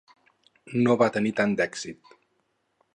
No 0.87 0.95
va 1.01 1.11
tenir 1.17 1.35
tant 1.43 1.55
d'èxit. 1.61 2.13